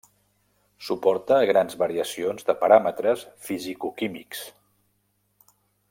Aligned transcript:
Suporta 0.85 1.37
grans 1.51 1.77
variacions 1.81 2.47
de 2.47 2.55
paràmetres 2.63 3.27
fisicoquímics. 3.49 4.43